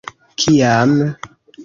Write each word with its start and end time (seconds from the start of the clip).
Kiam? 0.43 0.93